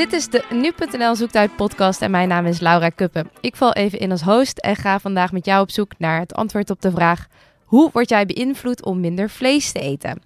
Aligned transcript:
Dit 0.00 0.12
is 0.12 0.28
de 0.28 0.44
Nu.nl 0.50 1.14
Zoekt 1.14 1.56
podcast 1.56 2.02
en 2.02 2.10
mijn 2.10 2.28
naam 2.28 2.46
is 2.46 2.60
Laura 2.60 2.88
Kuppen. 2.88 3.30
Ik 3.40 3.56
val 3.56 3.72
even 3.72 3.98
in 3.98 4.10
als 4.10 4.22
host 4.22 4.58
en 4.58 4.76
ga 4.76 4.98
vandaag 4.98 5.32
met 5.32 5.44
jou 5.44 5.62
op 5.62 5.70
zoek 5.70 5.92
naar 5.98 6.20
het 6.20 6.34
antwoord 6.34 6.70
op 6.70 6.80
de 6.82 6.90
vraag... 6.90 7.26
Hoe 7.64 7.90
word 7.92 8.08
jij 8.08 8.26
beïnvloed 8.26 8.84
om 8.84 9.00
minder 9.00 9.30
vlees 9.30 9.72
te 9.72 9.80
eten? 9.80 10.22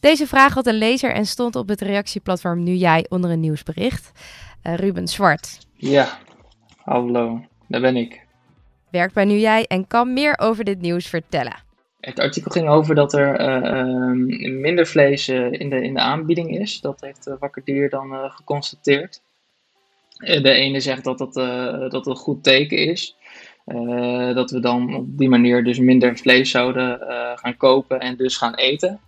Deze 0.00 0.26
vraag 0.26 0.54
had 0.54 0.66
een 0.66 0.78
lezer 0.78 1.12
en 1.12 1.26
stond 1.26 1.56
op 1.56 1.68
het 1.68 1.80
reactieplatform 1.80 2.62
Nu 2.62 2.74
Jij 2.74 3.06
onder 3.08 3.30
een 3.30 3.40
nieuwsbericht. 3.40 4.12
Uh, 4.62 4.74
Ruben 4.74 5.08
Zwart. 5.08 5.58
Ja, 5.74 6.18
hallo, 6.84 7.44
daar 7.68 7.80
ben 7.80 7.96
ik. 7.96 8.26
Werkt 8.90 9.14
bij 9.14 9.24
Nu 9.24 9.38
Jij 9.38 9.66
en 9.66 9.86
kan 9.86 10.12
meer 10.12 10.38
over 10.38 10.64
dit 10.64 10.80
nieuws 10.80 11.06
vertellen. 11.06 11.65
Het 12.06 12.20
artikel 12.20 12.50
ging 12.50 12.68
over 12.68 12.94
dat 12.94 13.12
er 13.12 13.40
uh, 13.40 13.78
um, 13.78 14.60
minder 14.60 14.86
vlees 14.86 15.28
uh, 15.28 15.52
in, 15.52 15.70
de, 15.70 15.82
in 15.82 15.94
de 15.94 16.00
aanbieding 16.00 16.58
is. 16.58 16.80
Dat 16.80 17.00
heeft 17.00 17.30
Wakker 17.38 17.62
Dier 17.64 17.90
dan 17.90 18.30
geconstateerd. 18.30 19.20
de 20.18 20.50
ene 20.50 20.80
zegt 20.80 21.04
dat 21.04 21.18
dat, 21.18 21.34
dat 21.90 22.06
een 22.06 22.16
goed 22.16 22.42
teken 22.42 22.78
is. 22.78 23.16
dat 24.34 24.50
we 24.50 24.60
dan 24.60 24.94
op 24.94 25.18
die 25.18 25.28
manier 25.28 25.64
dus 25.64 25.78
minder 25.78 26.16
vlees 26.16 26.50
zouden 26.50 27.00
gaan 27.38 27.56
kopen 27.56 28.00
en 28.00 28.16
dus 28.16 28.36
gaan 28.36 28.54
eten. 28.54 29.00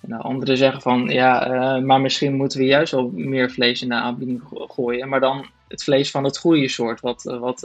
En 0.00 0.08
de 0.08 0.16
anderen 0.16 0.56
zeggen 0.56 0.82
van 0.82 1.08
ja, 1.08 1.78
maar 1.78 2.00
misschien 2.00 2.34
moeten 2.34 2.58
we 2.58 2.64
juist 2.64 2.92
wel 2.92 3.10
meer 3.14 3.50
vlees 3.50 3.82
in 3.82 3.88
de 3.88 3.94
aanbieding 3.94 4.42
gooien. 4.50 5.08
Maar 5.08 5.20
dan 5.20 5.46
het 5.68 5.82
vlees 5.82 6.10
van 6.10 6.24
het 6.24 6.38
goede 6.38 6.68
soort, 6.68 7.00
wat, 7.00 7.22
wat 7.22 7.60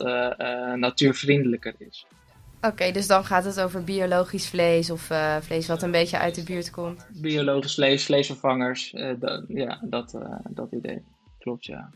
natuurvriendelijker 0.76 1.74
is. 1.78 2.06
Oké, 2.62 2.92
dus 2.92 3.08
dan 3.08 3.26
gaat 3.26 3.44
het 3.44 3.62
over 3.62 3.84
biologisch 3.84 4.48
vlees 4.50 4.90
of 4.90 5.10
uh, 5.10 5.36
vlees 5.40 5.68
wat 5.68 5.82
een 5.82 5.92
beetje 5.92 6.18
uit 6.18 6.36
de 6.36 6.44
buurt 6.44 6.70
komt. 6.70 7.08
Biologisch 7.22 7.74
vlees, 7.74 8.06
vleesvervangers, 8.06 8.94
uh, 8.94 9.14
ja, 9.48 9.80
dat, 9.82 10.14
uh, 10.14 10.22
dat 10.50 10.72
idee. 10.72 11.04
Klopt, 11.40 11.66
ja. 11.66 11.90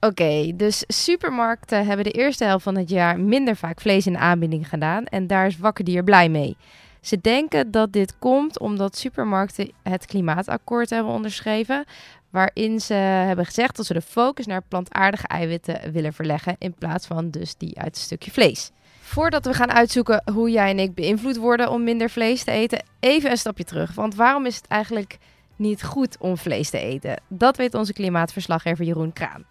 Oké, 0.00 0.52
dus 0.56 0.84
supermarkten 0.86 1.86
hebben 1.86 2.04
de 2.04 2.10
eerste 2.10 2.44
helft 2.44 2.64
van 2.64 2.76
het 2.76 2.90
jaar 2.90 3.20
minder 3.20 3.56
vaak 3.56 3.80
vlees 3.80 4.06
in 4.06 4.12
de 4.12 4.18
aanbieding 4.18 4.68
gedaan 4.68 5.04
en 5.04 5.26
daar 5.26 5.46
is 5.46 5.58
Wakkerdier 5.58 6.04
blij 6.04 6.28
mee. 6.28 6.56
Ze 7.00 7.20
denken 7.20 7.70
dat 7.70 7.92
dit 7.92 8.18
komt 8.18 8.58
omdat 8.58 8.96
supermarkten 8.96 9.70
het 9.82 10.06
klimaatakkoord 10.06 10.90
hebben 10.90 11.12
onderschreven, 11.12 11.84
waarin 12.30 12.80
ze 12.80 12.94
hebben 12.94 13.46
gezegd 13.46 13.76
dat 13.76 13.86
ze 13.86 13.92
de 13.92 14.00
focus 14.00 14.46
naar 14.46 14.62
plantaardige 14.68 15.26
eiwitten 15.26 15.92
willen 15.92 16.12
verleggen 16.12 16.56
in 16.58 16.74
plaats 16.74 17.06
van 17.06 17.30
dus 17.30 17.56
die 17.56 17.78
uit 17.78 17.96
een 17.96 18.02
stukje 18.02 18.30
vlees. 18.30 18.70
Voordat 19.06 19.44
we 19.44 19.52
gaan 19.52 19.72
uitzoeken 19.72 20.22
hoe 20.32 20.50
jij 20.50 20.70
en 20.70 20.78
ik 20.78 20.94
beïnvloed 20.94 21.36
worden 21.36 21.70
om 21.70 21.84
minder 21.84 22.10
vlees 22.10 22.44
te 22.44 22.50
eten, 22.50 22.84
even 23.00 23.30
een 23.30 23.36
stapje 23.36 23.64
terug. 23.64 23.94
Want 23.94 24.14
waarom 24.14 24.46
is 24.46 24.56
het 24.56 24.66
eigenlijk 24.66 25.18
niet 25.56 25.84
goed 25.84 26.16
om 26.18 26.36
vlees 26.36 26.70
te 26.70 26.78
eten? 26.78 27.20
Dat 27.28 27.56
weet 27.56 27.74
onze 27.74 27.92
klimaatverslaggever 27.92 28.84
Jeroen 28.84 29.12
Kraan. 29.12 29.44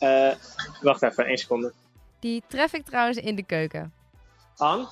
Uh, 0.00 0.32
wacht 0.80 1.02
even, 1.02 1.26
één 1.26 1.36
seconde. 1.36 1.72
Die 2.18 2.42
tref 2.46 2.72
ik 2.72 2.84
trouwens 2.84 3.18
in 3.18 3.36
de 3.36 3.42
keuken. 3.42 3.92
Anne, 4.56 4.86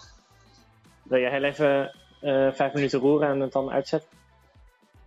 wil 1.02 1.20
jij 1.20 1.30
heel 1.30 1.42
even 1.42 1.96
uh, 2.22 2.52
vijf 2.52 2.72
minuten 2.72 2.98
roeren 2.98 3.28
en 3.28 3.40
het 3.40 3.52
dan 3.52 3.70
uitzetten? 3.70 4.10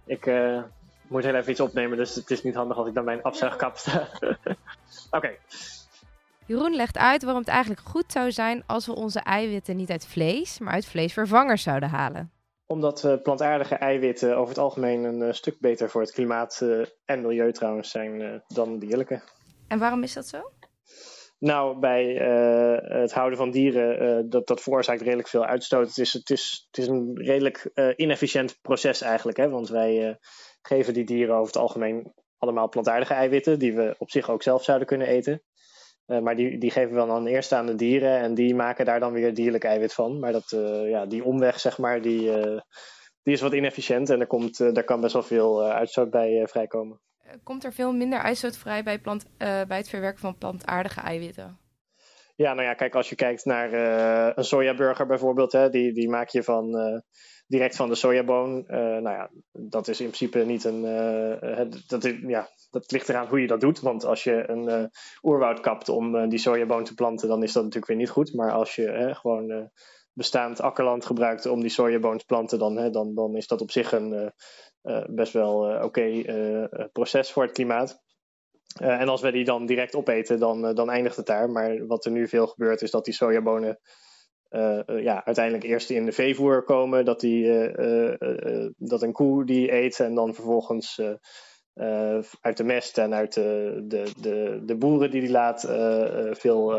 Ik 0.06 0.26
uh, 0.26 0.62
moet 1.08 1.24
heel 1.24 1.36
even 1.36 1.52
iets 1.52 1.62
opnemen, 1.62 1.98
dus 1.98 2.16
het 2.16 2.32
is 2.32 2.44
niet 2.44 2.56
handig 2.56 2.78
als 2.78 2.88
ik 2.88 2.94
dan 2.94 3.06
mijn 3.06 3.24
afzuigkap 3.24 3.78
sta. 3.78 4.08
Oké. 5.18 5.36
Jeroen 6.48 6.76
legt 6.76 6.98
uit 6.98 7.24
waarom 7.24 7.42
het 7.42 7.52
eigenlijk 7.52 7.82
goed 7.82 8.12
zou 8.12 8.32
zijn 8.32 8.64
als 8.68 8.86
we 8.86 8.96
onze 8.96 9.20
eiwitten 9.20 9.76
niet 9.76 9.90
uit 9.92 10.08
vlees, 10.08 10.60
maar 10.60 10.74
uit 10.74 10.86
vleesvervangers 10.86 11.64
zouden 11.64 11.90
halen. 11.90 12.32
Omdat 12.66 13.04
uh, 13.04 13.14
plantaardige 13.24 13.76
eiwitten 13.76 14.38
over 14.38 14.50
het 14.50 14.58
algemeen 14.58 15.04
een 15.04 15.20
uh, 15.20 15.32
stuk 15.32 15.60
beter 15.60 15.90
voor 15.90 16.02
het 16.02 16.12
klimaat 16.12 16.60
uh, 16.64 16.86
en 17.06 17.22
milieu 17.22 17.52
trouwens 17.52 17.92
zijn 17.92 18.44
dan 18.48 18.80
dierlijke. 18.80 19.22
En 19.68 19.80
waarom 19.80 20.04
is 20.04 20.14
dat 20.14 20.28
zo? 20.28 20.52
Nou, 21.40 21.80
bij 21.80 22.14
het 22.88 23.14
houden 23.14 23.38
van 23.38 23.52
dieren, 23.52 24.30
dat, 24.30 24.48
dat 24.48 24.62
veroorzaakt 24.62 25.02
redelijk 25.02 25.28
veel 25.28 25.46
uitstoot. 25.46 25.88
Het 25.88 25.98
is, 25.98 26.14
het 26.14 26.30
is, 26.30 26.68
het 26.68 26.78
is 26.78 26.88
een 26.88 27.12
redelijk 27.16 27.72
inefficiënt 27.96 28.58
proces 28.62 29.02
eigenlijk. 29.02 29.38
Hè? 29.38 29.50
Want 29.50 29.70
wij 29.70 30.20
geven 30.62 30.94
die 30.94 31.06
dieren 31.06 31.36
over 31.36 31.48
het 31.48 31.58
algemeen 31.58 32.14
allemaal 32.38 32.70
plantaardige 32.70 33.14
eiwitten, 33.14 33.60
die 33.60 33.76
we 33.76 33.96
op 33.98 34.12
zich 34.12 34.30
ook 34.30 34.44
zelf 34.44 34.64
zouden 34.64 34.88
kunnen 34.88 35.08
eten. 35.08 35.42
Uh, 36.08 36.20
maar 36.20 36.36
die, 36.36 36.58
die 36.58 36.72
geven 36.72 36.96
we 36.96 37.06
dan 37.06 37.26
eerst 37.26 37.52
aan 37.52 37.66
de 37.66 37.76
dieren 37.76 38.20
en 38.20 38.34
die 38.34 38.56
maken 38.56 38.86
daar 38.86 39.00
dan 39.00 39.14
weer 39.14 39.34
dierlijk 39.34 39.64
eiwit 39.64 39.94
van. 39.94 40.20
Maar 40.20 40.32
dat, 40.32 40.52
uh, 40.52 40.90
ja, 40.90 41.06
die 41.06 41.24
omweg, 41.24 41.60
zeg 41.60 41.78
maar, 41.78 42.02
die, 42.02 42.22
uh, 42.22 42.60
die 43.24 43.34
is 43.34 43.42
wat 43.42 43.54
inefficiënt 43.54 44.10
en 44.10 44.20
er 44.20 44.28
komt, 44.28 44.58
daar 44.58 44.84
kan 44.84 45.02
best 45.02 45.14
wel 45.14 45.24
veel 45.24 45.64
uitstoot 45.64 46.10
bij 46.10 46.48
vrijkomen. 46.48 47.00
Komt 47.44 47.64
er 47.64 47.74
veel 47.74 47.94
minder 47.94 48.20
uitstoot 48.20 48.58
vrij 48.58 48.84
bij, 48.84 49.00
plant, 49.00 49.26
bij 49.38 49.78
het 49.78 49.90
verwerken 49.90 50.20
van 50.20 50.38
plantaardige 50.38 51.02
eiwitten? 51.02 51.60
Ja, 52.38 52.54
nou 52.54 52.68
ja, 52.68 52.74
kijk, 52.74 52.96
als 52.96 53.10
je 53.10 53.16
kijkt 53.16 53.46
naar 53.46 53.74
een 54.38 54.44
sojaburger 54.44 55.06
bijvoorbeeld, 55.06 55.52
hè, 55.52 55.70
die, 55.70 55.94
die 55.94 56.10
maak 56.10 56.30
je 56.30 56.44
van 56.44 57.02
direct 57.48 57.76
van 57.76 57.90
de 57.90 57.96
sojaboon. 57.96 58.64
Uh, 58.68 58.78
nou 58.78 59.10
ja, 59.10 59.30
dat 59.52 59.88
is 59.88 60.00
in 60.00 60.06
principe 60.06 60.40
niet 60.40 60.64
een. 60.64 60.82
Dat, 61.88 62.04
ja, 62.28 62.50
dat 62.70 62.92
ligt 62.92 63.10
eraan 63.10 63.28
hoe 63.28 63.42
je 63.42 63.48
dat 63.48 63.62
doet. 63.62 63.80
Want 63.80 64.06
als 64.06 64.24
je 64.24 64.50
een 64.50 64.92
oerwoud 65.24 65.60
kapt 65.60 65.90
om 65.90 66.30
die 66.30 66.40
sojaboon 66.40 66.84
te 66.84 66.94
planten, 66.94 67.28
dan 67.28 67.44
is 67.44 67.54
dat 67.54 67.64
natuurlijk 67.64 67.92
weer 67.92 68.02
niet 68.02 68.10
goed. 68.10 68.34
Maar 68.34 68.52
als 68.52 68.76
je 68.76 69.16
gewoon 69.16 69.72
bestaand 70.14 70.62
akkerland 70.62 71.06
gebruikt 71.06 71.46
om 71.46 71.62
die 71.62 71.70
sojaboon 71.70 72.18
te 72.18 72.26
planten, 72.26 72.60
dan, 72.60 72.92
dan, 72.92 73.16
dan 73.16 73.36
is 73.36 73.48
dat 73.48 73.62
op 73.62 73.72
zich 73.72 73.92
een 73.92 74.34
best 75.10 75.34
wel 75.34 75.84
oké 75.84 76.24
proces 76.92 77.32
voor 77.32 77.44
het 77.44 77.52
klimaat. 77.52 78.06
En 78.80 79.08
als 79.08 79.22
we 79.22 79.32
die 79.32 79.46
dan 79.46 79.66
direct 79.66 79.96
opeten, 79.96 80.40
dan, 80.40 80.76
dan 80.76 80.90
eindigt 80.90 81.16
het 81.16 81.26
daar. 81.26 81.50
Maar 81.50 81.88
wat 81.88 82.06
er 82.06 82.12
nu 82.12 82.28
veel 82.28 82.48
gebeurt, 82.48 82.82
is 82.82 82.92
dat 82.92 83.06
die 83.06 83.14
sojabonen 83.14 83.80
uh, 84.50 84.80
ja, 84.86 85.26
uiteindelijk 85.26 85.66
eerst 85.66 85.90
in 85.90 86.06
de 86.06 86.12
veevoer 86.12 86.64
komen, 86.64 87.06
dat, 87.06 87.20
die, 87.20 87.72
dat 88.78 89.02
een 89.02 89.12
koe 89.12 89.46
die 89.46 89.72
eet 89.72 90.00
en 90.00 90.16
dan 90.16 90.34
vervolgens 90.34 91.02
uit 92.42 92.58
de 92.58 92.64
mest 92.64 92.98
en 92.98 93.14
uit 93.14 93.34
de, 93.34 93.84
de, 93.88 94.12
de, 94.22 94.62
de 94.66 94.78
boeren 94.78 95.12
die 95.12 95.22
die 95.22 95.32
laat 95.32 95.62
veel 96.32 96.74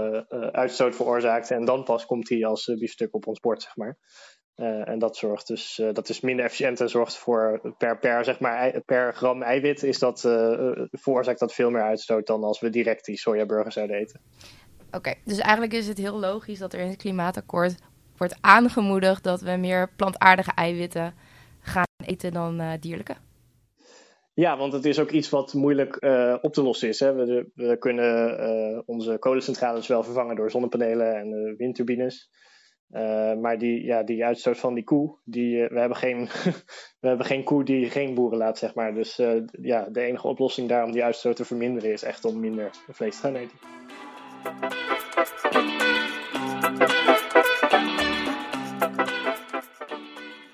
uitstoot 0.52 0.96
veroorzaakt. 0.96 1.50
En 1.50 1.64
dan 1.64 1.84
pas 1.84 2.06
komt 2.06 2.28
hij 2.28 2.44
als 2.44 2.74
biefstuk 2.78 3.14
op 3.14 3.26
ons 3.26 3.40
bord, 3.40 3.62
zeg 3.62 3.76
maar. 3.76 3.98
En 4.58 4.98
dat 4.98 5.16
zorgt 5.16 5.46
dus, 5.46 5.82
dat 5.92 6.08
is 6.08 6.20
minder 6.20 6.44
efficiënt 6.44 6.80
en 6.80 6.88
zorgt 6.88 7.16
voor 7.16 7.74
per, 7.78 7.98
per, 7.98 8.24
zeg 8.24 8.40
maar, 8.40 8.80
per 8.86 9.14
gram 9.14 9.42
eiwit 9.42 9.82
is 9.82 9.98
dat, 9.98 10.20
veroorzaakt 10.90 11.38
dat 11.38 11.54
veel 11.54 11.70
meer 11.70 11.82
uitstoot 11.82 12.26
dan 12.26 12.44
als 12.44 12.60
we 12.60 12.70
direct 12.70 13.04
die 13.04 13.18
sojaburgers 13.18 13.74
zouden 13.74 13.96
eten. 13.96 14.20
Oké, 14.90 15.14
dus 15.24 15.38
eigenlijk 15.38 15.72
is 15.72 15.86
het 15.86 15.98
heel 15.98 16.18
logisch 16.18 16.58
dat 16.58 16.72
er 16.72 16.80
in 16.80 16.88
het 16.88 16.96
klimaatakkoord 16.96 17.74
wordt 18.16 18.36
aangemoedigd 18.40 19.24
dat 19.24 19.40
we 19.40 19.56
meer 19.56 19.90
plantaardige 19.96 20.52
eiwitten 20.54 21.14
gaan 21.60 21.84
eten 22.04 22.32
dan 22.32 22.60
uh, 22.60 22.72
dierlijke. 22.80 23.16
Ja, 24.34 24.56
want 24.56 24.72
het 24.72 24.84
is 24.84 24.98
ook 24.98 25.10
iets 25.10 25.28
wat 25.28 25.54
moeilijk 25.54 25.96
uh, 26.00 26.36
op 26.40 26.52
te 26.52 26.62
lossen 26.62 26.88
is. 26.88 27.00
Hè. 27.00 27.14
We, 27.14 27.50
we 27.54 27.76
kunnen 27.78 28.40
uh, 28.40 28.82
onze 28.86 29.16
kolencentrales 29.18 29.86
wel 29.86 30.02
vervangen 30.02 30.36
door 30.36 30.50
zonnepanelen 30.50 31.16
en 31.16 31.54
windturbines. 31.56 32.30
Maar 33.40 33.58
die, 33.58 33.84
ja, 33.84 34.02
die 34.02 34.24
uitstoot 34.24 34.58
van 34.58 34.74
die 34.74 34.84
koe, 34.84 35.16
die, 35.24 35.66
we, 35.68 35.78
hebben 35.78 35.96
geen, 35.96 36.28
we 37.00 37.08
hebben 37.08 37.26
geen 37.26 37.44
koe 37.44 37.64
die 37.64 37.90
geen 37.90 38.14
boeren 38.14 38.38
laat, 38.38 38.58
zeg 38.58 38.74
maar. 38.74 38.94
Dus 38.94 39.16
ja, 39.50 39.88
de 39.90 40.00
enige 40.00 40.28
oplossing 40.28 40.68
daar 40.68 40.84
om 40.84 40.92
die 40.92 41.04
uitstoot 41.04 41.36
te 41.36 41.44
verminderen 41.44 41.92
is 41.92 42.02
echt 42.02 42.24
om 42.24 42.40
minder 42.40 42.70
vlees 42.88 43.20
te 43.20 43.20
gaan 43.20 43.36
eten. 43.36 43.58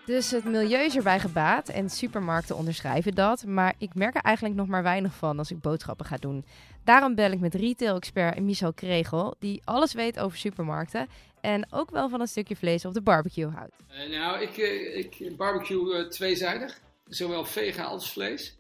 Dus 0.07 0.31
het 0.31 0.45
milieu 0.45 0.85
is 0.85 0.97
erbij 0.97 1.21
gebaat 1.21 1.69
en 1.69 1.91
supermarkten 1.91 2.57
onderschrijven 2.57 3.15
dat. 3.15 3.45
Maar 3.45 3.75
ik 3.79 3.95
merk 3.95 4.15
er 4.15 4.23
eigenlijk 4.23 4.57
nog 4.57 4.67
maar 4.67 4.83
weinig 4.83 5.15
van 5.15 5.39
als 5.39 5.51
ik 5.51 5.61
boodschappen 5.61 6.07
ga 6.07 6.17
doen. 6.17 6.45
Daarom 6.85 7.15
bel 7.15 7.31
ik 7.31 7.41
met 7.41 7.55
retail-expert 7.55 8.41
Michel 8.41 8.73
Kregel, 8.73 9.37
die 9.39 9.63
alles 9.65 9.93
weet 9.93 10.19
over 10.19 10.39
supermarkten. 10.39 11.09
En 11.41 11.67
ook 11.73 11.91
wel 11.91 12.09
van 12.09 12.21
een 12.21 12.27
stukje 12.27 12.57
vlees 12.57 12.85
op 12.85 12.95
de 12.95 13.01
barbecue 13.01 13.51
houdt. 13.51 13.73
Uh, 13.91 14.19
nou, 14.19 14.43
ik, 14.43 14.57
uh, 14.57 14.97
ik 14.97 15.37
barbecue 15.37 15.99
uh, 15.99 16.09
tweezijdig. 16.09 16.81
Zowel 17.09 17.45
vega 17.45 17.83
als 17.83 18.13
vlees. 18.13 18.59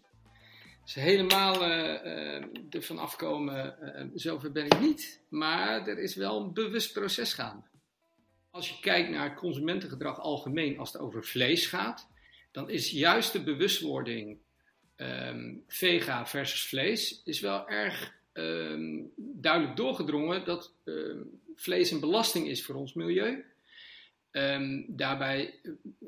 Dus 0.85 0.95
helemaal 0.95 1.65
ervan 2.71 2.99
afkomen, 2.99 3.75
zover 4.15 4.53
ben 4.53 4.65
ik 4.65 4.81
niet. 4.81 5.21
Maar 5.29 5.87
er 5.87 5.99
is 5.99 6.15
wel 6.15 6.41
een 6.41 6.53
bewust 6.53 6.93
proces 6.93 7.33
gaande. 7.33 7.63
Als 8.55 8.69
je 8.69 8.81
kijkt 8.81 9.11
naar 9.11 9.35
consumentengedrag 9.35 10.21
algemeen, 10.21 10.79
als 10.79 10.93
het 10.93 11.03
over 11.03 11.25
vlees 11.25 11.67
gaat, 11.67 12.09
dan 12.53 12.71
is 12.71 12.91
juist 12.91 13.33
de 13.33 13.43
bewustwording 13.43 14.39
um, 14.97 15.65
vega 15.67 16.27
versus 16.27 16.67
vlees 16.67 17.23
is 17.25 17.41
wel 17.41 17.69
erg 17.69 18.15
um, 18.33 19.13
duidelijk 19.17 19.77
doorgedrongen 19.77 20.45
dat 20.45 20.73
um, 20.85 21.41
vlees 21.55 21.91
een 21.91 22.01
belasting 22.01 22.49
is 22.49 22.65
voor 22.65 22.75
ons 22.75 22.93
milieu. 22.93 23.45
daarbij 24.87 25.61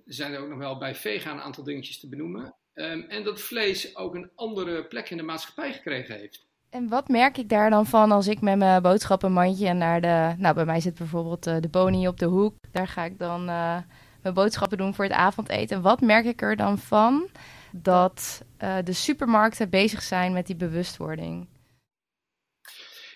zijn 0.04 0.32
er 0.32 0.40
ook 0.40 0.48
nog 0.48 0.58
wel 0.58 0.78
bij 0.78 0.94
vega 0.94 1.32
een 1.32 1.40
aantal 1.40 1.64
dingetjes 1.64 2.00
te 2.00 2.08
benoemen. 2.08 2.54
Ehm, 2.74 3.00
en 3.00 3.24
dat 3.24 3.40
vlees 3.40 3.96
ook 3.96 4.14
een 4.14 4.30
andere 4.34 4.84
plek 4.84 5.10
in 5.10 5.16
de 5.16 5.22
maatschappij 5.22 5.72
gekregen 5.72 6.18
heeft. 6.18 6.45
En 6.70 6.88
wat 6.88 7.08
merk 7.08 7.38
ik 7.38 7.48
daar 7.48 7.70
dan 7.70 7.86
van 7.86 8.12
als 8.12 8.26
ik 8.26 8.40
met 8.40 8.58
mijn 8.58 8.82
boodschappenmandje 8.82 9.72
naar 9.72 10.00
de... 10.00 10.34
Nou, 10.38 10.54
bij 10.54 10.64
mij 10.64 10.80
zit 10.80 10.94
bijvoorbeeld 10.94 11.46
uh, 11.46 11.56
de 11.60 11.68
Boni 11.68 12.08
op 12.08 12.18
de 12.18 12.26
hoek. 12.26 12.54
Daar 12.70 12.88
ga 12.88 13.04
ik 13.04 13.18
dan 13.18 13.40
uh, 13.40 13.78
mijn 14.22 14.34
boodschappen 14.34 14.78
doen 14.78 14.94
voor 14.94 15.04
het 15.04 15.12
avondeten. 15.12 15.82
Wat 15.82 16.00
merk 16.00 16.24
ik 16.24 16.42
er 16.42 16.56
dan 16.56 16.78
van 16.78 17.28
dat 17.72 18.42
uh, 18.62 18.76
de 18.84 18.92
supermarkten 18.92 19.70
bezig 19.70 20.02
zijn 20.02 20.32
met 20.32 20.46
die 20.46 20.56
bewustwording? 20.56 21.46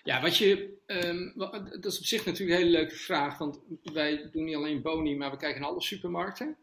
Ja, 0.03 0.21
wat 0.21 0.37
je, 0.37 0.79
um, 0.87 1.33
dat 1.81 1.93
is 1.93 1.99
op 1.99 2.05
zich 2.05 2.27
natuurlijk 2.27 2.59
een 2.59 2.65
hele 2.65 2.79
leuke 2.79 2.95
vraag, 2.95 3.39
want 3.39 3.61
wij 3.83 4.29
doen 4.33 4.45
niet 4.45 4.57
alleen 4.57 4.83
Boni, 4.83 5.17
maar 5.17 5.31
we 5.31 5.37
kijken 5.37 5.61
naar 5.61 5.71
alle 5.71 5.83
supermarkten. 5.83 6.57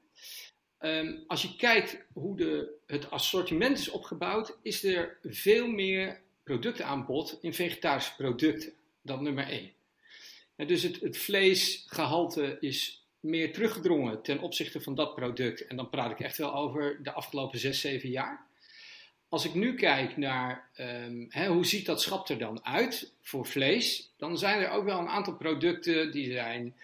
Um, 0.80 1.24
als 1.28 1.42
je 1.42 1.56
kijkt 1.56 2.06
hoe 2.14 2.38
de, 2.38 2.80
het 2.86 3.12
assortiment 3.12 3.78
is 3.78 3.90
opgebouwd, 3.90 4.58
is 4.62 4.84
er 4.84 5.18
veel 5.24 5.68
meer 5.68 6.26
productaanbod 6.48 7.38
in 7.42 7.54
vegetarische 7.54 8.16
producten. 8.16 8.74
Dat 9.02 9.22
nummer 9.22 9.48
één. 9.48 9.72
En 10.56 10.68
dus 10.68 10.84
het, 10.84 11.00
het 11.00 11.18
vleesgehalte 11.18 12.58
is 12.60 13.06
meer 13.20 13.54
teruggedrongen 13.54 14.22
ten 14.22 14.40
opzichte 14.40 14.82
van 14.82 14.96
dat 14.96 15.16
product. 15.16 15.68
En 15.68 15.76
dan 15.76 15.90
praat 15.90 16.12
ik 16.12 16.20
echt 16.20 16.38
wel 16.38 16.56
over 16.56 17.04
de 17.04 17.12
afgelopen 17.12 17.60
6, 17.60 17.82
7 17.82 18.10
jaar. 18.10 18.46
Als 19.30 19.46
ik 19.46 19.54
nu 19.54 19.76
kijk 19.76 20.18
naar 20.18 20.70
um, 20.80 21.26
hè, 21.30 21.48
hoe 21.48 21.66
ziet 21.66 21.86
dat 21.86 22.02
schap 22.02 22.30
er 22.30 22.38
dan 22.38 22.66
uit 22.66 23.12
voor 23.22 23.46
vlees, 23.46 24.12
dan 24.18 24.38
zijn 24.38 24.62
er 24.62 24.70
ook 24.70 24.86
wel 24.86 25.00
een 25.00 25.08
aantal 25.08 25.36
producten 25.36 26.12
die 26.12 26.32
zijn. 26.32 26.76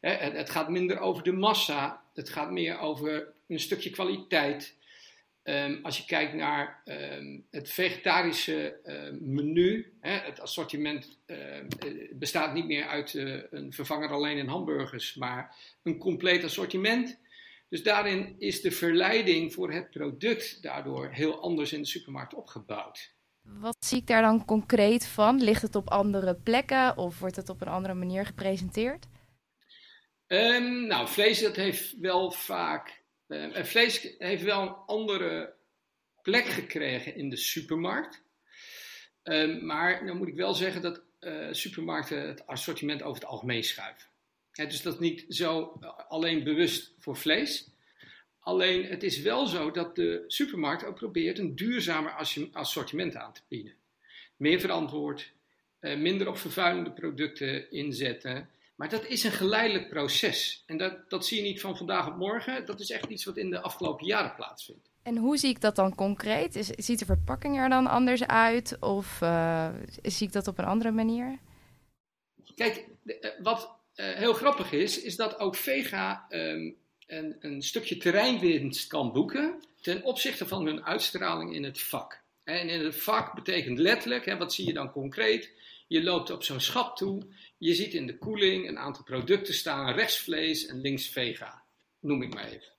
Hè, 0.00 0.10
het, 0.10 0.32
het, 0.32 0.50
gaat 0.50 0.68
minder 0.68 0.98
over 0.98 1.22
de 1.22 1.32
massa, 1.32 2.02
het 2.14 2.28
gaat 2.28 2.50
meer 2.50 2.78
over 2.78 3.32
een 3.48 3.60
stukje 3.60 3.90
kwaliteit. 3.90 4.74
Um, 5.48 5.78
als 5.82 5.98
je 5.98 6.04
kijkt 6.04 6.34
naar 6.34 6.82
um, 6.84 7.46
het 7.50 7.70
vegetarische 7.70 8.80
uh, 8.84 9.20
menu, 9.20 9.92
hè, 10.00 10.10
het 10.10 10.40
assortiment 10.40 11.18
uh, 11.26 11.36
bestaat 12.12 12.54
niet 12.54 12.66
meer 12.66 12.86
uit 12.86 13.14
uh, 13.14 13.42
een 13.50 13.72
vervanger 13.72 14.10
alleen 14.10 14.36
in 14.38 14.46
hamburgers, 14.46 15.14
maar 15.14 15.56
een 15.82 15.98
compleet 15.98 16.44
assortiment. 16.44 17.18
Dus 17.68 17.82
daarin 17.82 18.34
is 18.38 18.60
de 18.60 18.70
verleiding 18.70 19.54
voor 19.54 19.72
het 19.72 19.90
product 19.90 20.62
daardoor 20.62 21.08
heel 21.10 21.40
anders 21.40 21.72
in 21.72 21.80
de 21.80 21.88
supermarkt 21.88 22.34
opgebouwd. 22.34 23.14
Wat 23.42 23.76
zie 23.78 23.98
ik 23.98 24.06
daar 24.06 24.22
dan 24.22 24.44
concreet 24.44 25.06
van? 25.06 25.42
Ligt 25.42 25.62
het 25.62 25.74
op 25.74 25.90
andere 25.90 26.34
plekken 26.34 26.96
of 26.96 27.18
wordt 27.18 27.36
het 27.36 27.48
op 27.48 27.60
een 27.60 27.68
andere 27.68 27.94
manier 27.94 28.26
gepresenteerd? 28.26 29.06
Um, 30.26 30.86
nou, 30.86 31.08
vlees 31.08 31.40
dat 31.40 31.56
heeft 31.56 31.98
wel 31.98 32.30
vaak. 32.30 33.06
Uh, 33.28 33.64
vlees 33.64 34.14
heeft 34.18 34.42
wel 34.42 34.62
een 34.62 34.74
andere 34.74 35.54
plek 36.22 36.46
gekregen 36.46 37.14
in 37.14 37.30
de 37.30 37.36
supermarkt. 37.36 38.22
Um, 39.22 39.66
maar 39.66 40.06
dan 40.06 40.16
moet 40.16 40.28
ik 40.28 40.34
wel 40.34 40.54
zeggen 40.54 40.82
dat 40.82 41.02
uh, 41.20 41.48
supermarkten 41.50 42.28
het 42.28 42.46
assortiment 42.46 43.02
over 43.02 43.20
het 43.20 43.30
algemeen 43.30 43.64
schuiven. 43.64 44.06
Dus 44.52 44.82
dat 44.82 45.00
niet 45.00 45.24
zo 45.28 45.80
alleen 46.08 46.44
bewust 46.44 46.92
voor 46.98 47.16
vlees. 47.16 47.68
Alleen 48.40 48.84
het 48.84 49.02
is 49.02 49.20
wel 49.20 49.46
zo 49.46 49.70
dat 49.70 49.96
de 49.96 50.24
supermarkt 50.26 50.84
ook 50.84 50.94
probeert 50.94 51.38
een 51.38 51.56
duurzamer 51.56 52.12
assortiment 52.52 53.16
aan 53.16 53.32
te 53.32 53.40
bieden. 53.48 53.74
Meer 54.36 54.60
verantwoord, 54.60 55.32
uh, 55.80 55.96
minder 55.96 56.28
op 56.28 56.38
vervuilende 56.38 56.92
producten 56.92 57.70
inzetten. 57.70 58.50
Maar 58.78 58.88
dat 58.88 59.06
is 59.06 59.24
een 59.24 59.32
geleidelijk 59.32 59.88
proces. 59.88 60.62
En 60.66 60.76
dat, 60.76 61.10
dat 61.10 61.26
zie 61.26 61.36
je 61.36 61.42
niet 61.42 61.60
van 61.60 61.76
vandaag 61.76 62.06
op 62.06 62.16
morgen. 62.16 62.66
Dat 62.66 62.80
is 62.80 62.90
echt 62.90 63.08
iets 63.08 63.24
wat 63.24 63.36
in 63.36 63.50
de 63.50 63.60
afgelopen 63.60 64.06
jaren 64.06 64.34
plaatsvindt. 64.34 64.90
En 65.02 65.16
hoe 65.16 65.36
zie 65.36 65.50
ik 65.50 65.60
dat 65.60 65.76
dan 65.76 65.94
concreet? 65.94 66.56
Is, 66.56 66.66
ziet 66.66 66.98
de 66.98 67.04
verpakking 67.04 67.58
er 67.58 67.68
dan 67.68 67.86
anders 67.86 68.26
uit? 68.26 68.76
Of 68.80 69.20
uh, 69.22 69.68
zie 70.02 70.26
ik 70.26 70.32
dat 70.32 70.46
op 70.46 70.58
een 70.58 70.64
andere 70.64 70.90
manier? 70.90 71.38
Kijk, 72.54 72.84
wat 73.42 73.60
uh, 73.96 74.06
heel 74.06 74.32
grappig 74.32 74.72
is, 74.72 75.00
is 75.00 75.16
dat 75.16 75.38
ook 75.38 75.56
Vega 75.56 76.26
um, 76.28 76.76
een, 77.06 77.36
een, 77.40 77.62
stukje 77.62 77.96
terreinwinst 77.96 78.86
kan 78.86 79.12
boeken 79.12 79.62
ten 79.80 80.04
opzichte 80.04 80.46
van 80.46 80.66
hun 80.66 80.84
uitstraling 80.84 81.54
in 81.54 81.64
het 81.64 81.80
vak. 81.80 82.20
En 82.44 82.68
in 82.68 82.84
het 82.84 82.96
vak 82.96 83.34
betekent 83.34 83.78
letterlijk, 83.78 84.24
hè, 84.24 84.36
wat 84.36 84.52
zie 84.52 84.66
je 84.66 84.72
dan 84.72 84.92
concreet? 84.92 85.50
Je 85.88 86.02
loopt 86.02 86.30
op 86.30 86.42
zo'n 86.42 86.60
schap 86.60 86.96
toe, 86.96 87.22
je 87.58 87.74
ziet 87.74 87.94
in 87.94 88.06
de 88.06 88.18
koeling 88.18 88.68
een 88.68 88.78
aantal 88.78 89.04
producten 89.04 89.54
staan, 89.54 89.94
rechts 89.94 90.18
vlees 90.18 90.66
en 90.66 90.80
links 90.80 91.08
vega, 91.08 91.62
noem 92.00 92.22
ik 92.22 92.34
maar 92.34 92.46
even. 92.46 92.72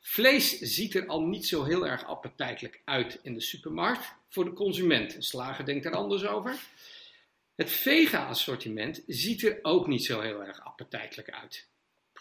Vlees 0.00 0.58
ziet 0.58 0.94
er 0.94 1.06
al 1.06 1.20
niet 1.20 1.46
zo 1.46 1.64
heel 1.64 1.86
erg 1.86 2.04
appetijtelijk 2.04 2.80
uit 2.84 3.18
in 3.22 3.34
de 3.34 3.40
supermarkt 3.40 4.14
voor 4.28 4.44
de 4.44 4.52
consument. 4.52 5.14
Een 5.14 5.22
slager 5.22 5.64
denkt 5.64 5.84
er 5.84 5.94
anders 5.94 6.26
over. 6.26 6.58
Het 7.54 7.70
vega-assortiment 7.70 9.02
ziet 9.06 9.42
er 9.42 9.58
ook 9.62 9.86
niet 9.86 10.04
zo 10.04 10.20
heel 10.20 10.44
erg 10.44 10.64
appetijtelijk 10.64 11.30
uit. 11.30 11.68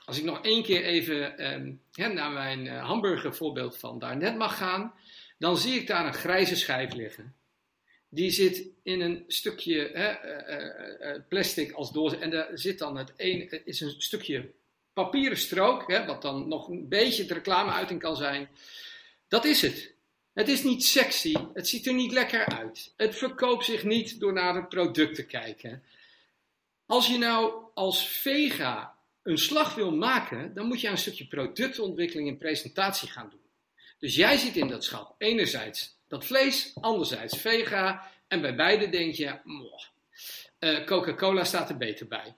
Als 0.06 0.18
ik 0.18 0.24
nog 0.24 0.42
één 0.42 0.64
keer 0.64 0.84
even 0.84 1.52
um, 1.54 1.82
naar 2.14 2.32
mijn 2.32 2.66
uh, 2.66 2.86
hamburgervoorbeeld 2.86 3.78
van 3.78 4.00
daarnet 4.00 4.38
mag 4.38 4.58
gaan, 4.58 4.94
dan 5.38 5.58
zie 5.58 5.80
ik 5.80 5.88
daar 5.88 6.06
een 6.06 6.14
grijze 6.14 6.56
schijf 6.56 6.94
liggen. 6.94 7.36
Die 8.16 8.32
zit 8.32 8.68
in 8.84 9.02
een 9.02 9.24
stukje 9.28 9.94
uh, 9.94 10.16
uh, 11.02 11.22
plastic 11.30 11.72
als 11.72 11.92
doos. 11.92 12.20
En 12.20 12.30
daar 12.30 12.50
zit 12.54 12.80
dan 12.80 12.98
het 12.98 13.14
een, 13.18 13.66
is 13.66 13.82
een 13.82 13.96
stukje 13.98 14.52
papieren 14.94 15.38
strook, 15.38 15.92
hè, 15.92 16.06
wat 16.06 16.22
dan 16.22 16.48
nog 16.48 16.68
een 16.68 16.88
beetje 16.88 17.26
de 17.26 17.34
reclame 17.34 17.72
uiting 17.72 18.00
kan 18.00 18.16
zijn. 18.16 18.50
Dat 19.28 19.46
is 19.46 19.62
het. 19.62 19.94
Het 20.34 20.48
is 20.48 20.64
niet 20.64 20.86
sexy, 20.86 21.36
het 21.54 21.68
ziet 21.68 21.88
er 21.88 21.94
niet 21.94 22.12
lekker 22.12 22.46
uit. 22.46 22.94
Het 22.98 23.16
verkoopt 23.16 23.66
zich 23.66 23.84
niet 23.84 24.20
door 24.20 24.34
naar 24.34 24.56
het 24.56 24.70
product 24.70 25.16
te 25.16 25.26
kijken. 25.26 25.84
Als 26.86 27.08
je 27.08 27.18
nou 27.18 27.54
als 27.74 28.08
vega 28.08 28.98
een 29.24 29.38
slag 29.38 29.76
wil 29.76 29.92
maken, 29.92 30.54
dan 30.54 30.68
moet 30.68 30.82
je 30.82 30.88
een 30.88 30.98
stukje 30.98 31.28
productontwikkeling 31.28 32.30
en 32.30 32.38
presentatie 32.38 33.10
gaan 33.10 33.30
doen. 33.30 33.40
Dus 34.00 34.16
jij 34.16 34.38
ziet 34.38 34.56
in 34.56 34.68
dat 34.68 34.84
schap 34.84 35.16
enerzijds 35.18 35.95
dat 36.08 36.26
vlees, 36.26 36.72
anderzijds 36.82 37.38
vega. 37.38 38.08
En 38.28 38.42
bij 38.42 38.56
beide 38.56 38.90
denk 38.90 39.14
je, 39.14 39.40
uh, 40.60 40.86
Coca-Cola 40.86 41.44
staat 41.44 41.70
er 41.70 41.78
beter 41.78 42.08
bij. 42.08 42.36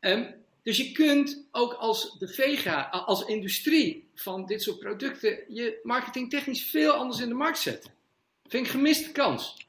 Um, 0.00 0.34
dus 0.62 0.76
je 0.76 0.92
kunt 0.92 1.46
ook 1.50 1.72
als 1.72 2.18
de 2.18 2.28
vega, 2.28 2.82
als 2.82 3.24
industrie 3.24 4.10
van 4.14 4.46
dit 4.46 4.62
soort 4.62 4.78
producten, 4.78 5.38
je 5.48 5.80
marketingtechnisch 5.82 6.64
veel 6.64 6.92
anders 6.92 7.20
in 7.20 7.28
de 7.28 7.34
markt 7.34 7.58
zetten. 7.58 7.90
Vind 8.48 8.66
ik 8.66 8.72
gemiste 8.72 9.12
kans. 9.12 9.66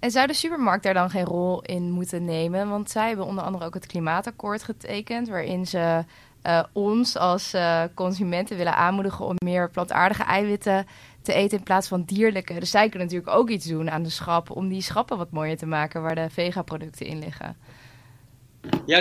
En 0.00 0.10
zou 0.10 0.26
de 0.26 0.32
supermarkt 0.32 0.82
daar 0.82 0.94
dan 0.94 1.10
geen 1.10 1.24
rol 1.24 1.62
in 1.62 1.90
moeten 1.90 2.24
nemen? 2.24 2.68
Want 2.68 2.90
zij 2.90 3.08
hebben 3.08 3.26
onder 3.26 3.44
andere 3.44 3.64
ook 3.64 3.74
het 3.74 3.86
klimaatakkoord 3.86 4.62
getekend, 4.62 5.28
waarin 5.28 5.66
ze 5.66 6.04
uh, 6.46 6.62
ons 6.72 7.16
als 7.16 7.54
uh, 7.54 7.84
consumenten 7.94 8.56
willen 8.56 8.76
aanmoedigen 8.76 9.24
om 9.24 9.34
meer 9.44 9.70
plantaardige 9.70 10.22
eiwitten 10.22 10.86
te 11.24 11.32
eten 11.32 11.58
in 11.58 11.64
plaats 11.64 11.88
van 11.88 12.04
dierlijke. 12.04 12.58
Dus 12.58 12.70
zij 12.70 12.88
kunnen 12.88 13.08
natuurlijk 13.08 13.36
ook 13.36 13.50
iets 13.50 13.66
doen 13.66 13.90
aan 13.90 14.02
de 14.02 14.10
schap 14.10 14.50
om 14.50 14.68
die 14.68 14.82
schappen 14.82 15.16
wat 15.16 15.30
mooier 15.30 15.56
te 15.56 15.66
maken 15.66 16.02
waar 16.02 16.14
de 16.14 16.30
vega-producten 16.30 17.06
in 17.06 17.18
liggen. 17.18 17.56
Ja, 18.86 18.98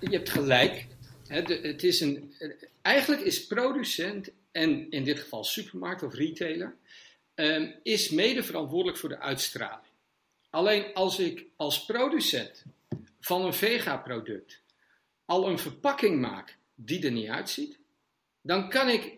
je 0.00 0.08
hebt 0.10 0.30
gelijk. 0.30 0.86
het 1.28 1.82
is 1.82 2.00
een, 2.00 2.34
eigenlijk 2.82 3.22
is 3.22 3.46
producent 3.46 4.30
en 4.52 4.90
in 4.90 5.04
dit 5.04 5.18
geval 5.18 5.44
supermarkt 5.44 6.02
of 6.02 6.14
retailer, 6.14 6.74
um, 7.34 7.74
is 7.82 8.10
mede 8.10 8.42
verantwoordelijk 8.42 8.98
voor 8.98 9.08
de 9.08 9.20
uitstraling. 9.20 9.92
Alleen 10.50 10.94
als 10.94 11.18
ik 11.18 11.44
als 11.56 11.84
producent 11.84 12.64
van 13.20 13.44
een 13.44 13.54
vega-product 13.54 14.60
al 15.24 15.48
een 15.48 15.58
verpakking 15.58 16.20
maak 16.20 16.56
die 16.74 17.04
er 17.04 17.12
niet 17.12 17.28
uitziet, 17.28 17.78
dan 18.40 18.68
kan 18.68 18.88
ik 18.88 19.12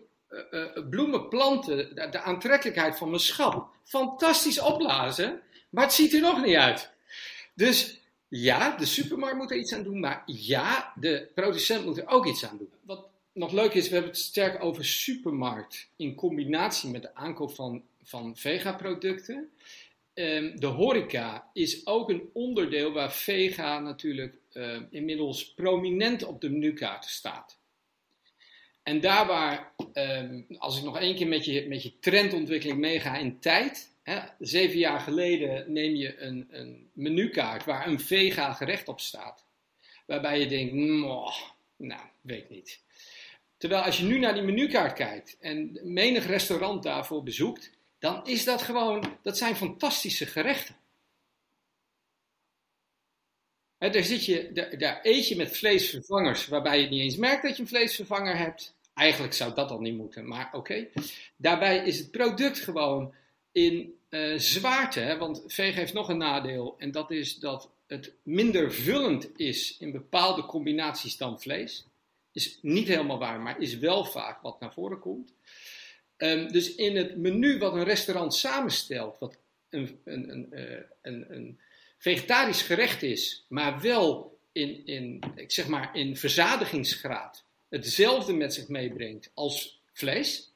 bloemen 0.89 1.27
planten, 1.27 1.95
de, 1.95 2.09
de, 2.09 2.19
aantrekkelijkheid 2.19 2.97
van 2.97 3.09
mijn 3.09 3.21
schap, 3.21 3.69
fantastisch 3.83 4.59
opblazen, 4.59 5.41
maar 5.69 5.83
het 5.83 5.93
ziet 5.93 6.13
er 6.13 6.21
nog 6.21 6.45
niet 6.45 6.55
uit. 6.55 6.89
Dus 7.53 7.99
ja, 8.27 8.77
de 8.77 8.85
supermarkt 8.85 9.37
moet 9.37 9.51
er 9.51 9.57
iets 9.57 9.73
aan 9.73 9.83
doen, 9.83 9.99
maar 9.99 10.23
ja, 10.25 10.93
de 10.95 11.27
producent 11.35 11.85
moet 11.85 11.97
er 11.97 12.07
ook 12.07 12.25
iets 12.25 12.45
aan 12.45 12.57
doen. 12.57 12.71
Wat 12.81 13.07
nog 13.33 13.51
leuk 13.51 13.73
is, 13.73 13.87
we 13.87 13.93
hebben 13.93 14.11
het 14.11 14.19
sterk 14.19 14.63
over 14.63 14.85
supermarkt 14.85 15.89
in 15.95 16.15
combinatie 16.15 16.89
met 16.89 17.01
de 17.01 17.15
aankoop 17.15 17.51
van, 17.51 17.83
van 18.03 18.37
vega-producten. 18.37 19.51
Um, 20.13 20.59
de 20.59 20.67
horeca 20.67 21.49
is 21.53 21.85
ook 21.85 22.09
een 22.09 22.29
onderdeel 22.33 22.91
waar 22.91 23.11
vega 23.11 23.79
natuurlijk 23.79 24.35
uh, 24.53 24.81
inmiddels 24.89 25.53
prominent 25.53 26.23
op 26.23 26.41
de 26.41 26.49
menukaart 26.49 27.05
staat. 27.05 27.59
En 28.87 28.99
daar 28.99 29.27
waar, 29.27 29.71
um, 29.93 30.45
als 30.57 30.77
ik 30.77 30.83
nog 30.83 30.99
één 30.99 31.15
keer 31.15 31.27
met 31.27 31.45
je, 31.45 31.67
met 31.67 31.83
je 31.83 31.99
trendontwikkeling 31.99 32.79
meega 32.79 33.17
in 33.17 33.39
tijd, 33.39 33.95
Hè, 34.07 34.19
zeven 34.39 34.77
jaar 34.77 34.99
geleden 34.99 35.73
neem 35.73 35.95
je 35.95 36.19
een, 36.19 36.47
een 36.49 36.89
menukaart 36.93 37.65
waar 37.65 37.87
een 37.87 37.99
vega 37.99 38.53
gerecht 38.53 38.87
op 38.87 38.99
staat. 38.99 39.45
Waarbij 40.05 40.39
je 40.39 40.47
denkt, 40.47 40.73
nou, 41.77 42.01
weet 42.21 42.49
niet. 42.49 42.81
Terwijl 43.57 43.81
als 43.81 43.97
je 43.97 44.03
nu 44.03 44.19
naar 44.19 44.33
die 44.33 44.43
menukaart 44.43 44.93
kijkt 44.93 45.37
en 45.39 45.79
menig 45.83 46.25
restaurant 46.25 46.83
daarvoor 46.83 47.23
bezoekt, 47.23 47.71
dan 47.99 48.25
is 48.27 48.43
dat 48.43 48.61
gewoon, 48.61 49.17
dat 49.21 49.37
zijn 49.37 49.55
fantastische 49.55 50.25
gerechten. 50.25 50.75
daar, 53.77 54.07
je, 54.07 54.51
daar, 54.53 54.77
daar, 54.77 54.99
eet 55.03 55.27
je 55.27 55.35
met 55.35 55.57
vleesvervangers 55.57 56.47
waarbij 56.47 56.81
je 56.81 56.89
niet 56.89 57.01
eens 57.01 57.17
merkt 57.17 57.43
dat 57.43 57.55
je 57.55 57.61
een 57.61 57.67
vleesvervanger 57.67 58.37
hebt. 58.37 58.75
Eigenlijk 58.97 59.33
zou 59.33 59.53
dat 59.53 59.71
al 59.71 59.79
niet 59.79 59.97
moeten, 59.97 60.27
maar 60.27 60.49
oké. 60.51 60.87
Daarbij 61.35 61.85
is 61.85 61.97
het 61.97 62.11
product 62.11 62.59
gewoon 62.59 63.13
in 63.51 63.95
uh, 64.09 64.37
zwaarte, 64.37 65.15
want 65.19 65.43
veeg 65.47 65.75
heeft 65.75 65.93
nog 65.93 66.09
een 66.09 66.17
nadeel 66.17 66.75
en 66.77 66.91
dat 66.91 67.11
is 67.11 67.35
dat 67.35 67.69
het 67.87 68.13
minder 68.23 68.73
vullend 68.73 69.39
is 69.39 69.77
in 69.77 69.91
bepaalde 69.91 70.45
combinaties 70.45 71.17
dan 71.17 71.41
vlees. 71.41 71.85
Is 72.31 72.59
niet 72.61 72.87
helemaal 72.87 73.17
waar, 73.17 73.39
maar 73.39 73.61
is 73.61 73.77
wel 73.77 74.05
vaak 74.05 74.41
wat 74.41 74.59
naar 74.59 74.73
voren 74.73 74.99
komt. 74.99 75.33
Um, 76.17 76.51
dus 76.51 76.75
in 76.75 76.95
het 76.95 77.17
menu 77.17 77.57
wat 77.57 77.73
een 77.73 77.83
restaurant 77.83 78.33
samenstelt, 78.33 79.19
wat 79.19 79.37
een, 79.69 79.99
een, 80.03 80.29
een, 80.29 80.47
uh, 80.51 80.79
een, 81.01 81.25
een 81.35 81.59
vegetarisch 81.97 82.61
gerecht 82.61 83.03
is, 83.03 83.45
maar 83.47 83.81
wel 83.81 84.37
in, 84.51 84.85
in, 84.85 85.23
ik 85.35 85.51
zeg 85.51 85.67
maar 85.67 85.95
in 85.95 86.17
verzadigingsgraad 86.17 87.45
hetzelfde 87.69 88.33
met 88.33 88.53
zich 88.53 88.67
meebrengt 88.67 89.31
als 89.33 89.81
vlees, 89.93 90.51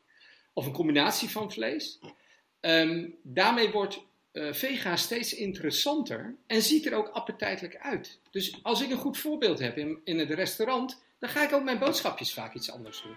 of 0.53 0.65
een 0.65 0.73
combinatie 0.73 1.29
van 1.29 1.51
vlees. 1.51 1.99
Um, 2.61 3.15
daarmee 3.23 3.71
wordt 3.71 3.99
uh, 4.33 4.53
vega 4.53 4.95
steeds 4.95 5.33
interessanter 5.33 6.35
en 6.47 6.61
ziet 6.61 6.85
er 6.85 6.93
ook 6.93 7.07
appetijtelijk 7.07 7.77
uit. 7.77 8.19
Dus 8.31 8.59
als 8.63 8.81
ik 8.81 8.89
een 8.89 8.97
goed 8.97 9.17
voorbeeld 9.17 9.59
heb 9.59 9.77
in, 9.77 9.99
in 10.03 10.19
het 10.19 10.29
restaurant, 10.29 11.01
dan 11.19 11.29
ga 11.29 11.43
ik 11.43 11.53
ook 11.53 11.63
mijn 11.63 11.79
boodschapjes 11.79 12.33
vaak 12.33 12.53
iets 12.53 12.71
anders 12.71 13.01
doen. 13.01 13.15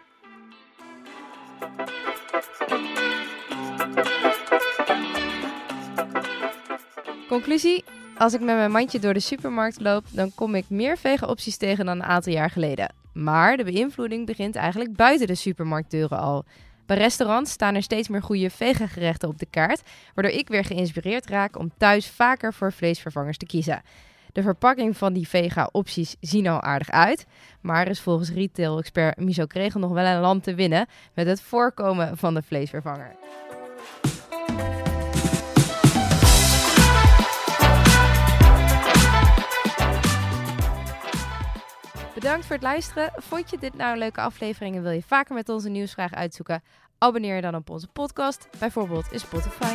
Conclusie: 7.28 7.84
als 8.18 8.34
ik 8.34 8.40
met 8.40 8.56
mijn 8.56 8.70
mandje 8.70 8.98
door 8.98 9.14
de 9.14 9.20
supermarkt 9.20 9.80
loop, 9.80 10.04
dan 10.10 10.34
kom 10.34 10.54
ik 10.54 10.64
meer 10.68 10.98
vega 10.98 11.26
opties 11.26 11.56
tegen 11.56 11.86
dan 11.86 11.96
een 11.96 12.06
aantal 12.06 12.32
jaar 12.32 12.50
geleden. 12.50 13.03
Maar 13.14 13.56
de 13.56 13.64
beïnvloeding 13.64 14.26
begint 14.26 14.56
eigenlijk 14.56 14.96
buiten 14.96 15.26
de 15.26 15.34
supermarktdeuren 15.34 16.18
al. 16.18 16.44
Bij 16.86 16.96
restaurants 16.96 17.50
staan 17.50 17.74
er 17.74 17.82
steeds 17.82 18.08
meer 18.08 18.22
goede 18.22 18.50
vegan-gerechten 18.50 19.28
op 19.28 19.38
de 19.38 19.46
kaart, 19.50 19.82
waardoor 20.14 20.34
ik 20.34 20.48
weer 20.48 20.64
geïnspireerd 20.64 21.26
raak 21.26 21.58
om 21.58 21.70
thuis 21.76 22.08
vaker 22.08 22.54
voor 22.54 22.72
vleesvervangers 22.72 23.38
te 23.38 23.46
kiezen. 23.46 23.82
De 24.32 24.42
verpakking 24.42 24.96
van 24.96 25.12
die 25.12 25.28
vega-opties 25.28 26.16
zien 26.20 26.46
al 26.46 26.60
aardig 26.60 26.90
uit, 26.90 27.26
maar 27.60 27.84
er 27.84 27.90
is 27.90 28.00
volgens 28.00 28.30
retail-expert 28.30 29.18
Miso 29.18 29.46
Kregel 29.46 29.80
nog 29.80 29.92
wel 29.92 30.04
een 30.04 30.20
land 30.20 30.42
te 30.42 30.54
winnen 30.54 30.86
met 31.14 31.26
het 31.26 31.40
voorkomen 31.40 32.16
van 32.16 32.34
de 32.34 32.42
vleesvervanger. 32.42 33.16
Bedankt 42.24 42.46
voor 42.46 42.56
het 42.56 42.64
luisteren. 42.64 43.12
Vond 43.16 43.50
je 43.50 43.58
dit 43.58 43.74
nou 43.74 43.92
een 43.92 43.98
leuke 43.98 44.20
aflevering 44.20 44.76
en 44.76 44.82
wil 44.82 44.90
je 44.90 45.02
vaker 45.02 45.34
met 45.34 45.48
onze 45.48 45.68
nieuwsvraag 45.68 46.14
uitzoeken? 46.14 46.62
Abonneer 46.98 47.34
je 47.34 47.40
dan 47.42 47.54
op 47.54 47.70
onze 47.70 47.88
podcast, 47.88 48.48
bijvoorbeeld 48.58 49.12
in 49.12 49.20
Spotify. 49.20 49.74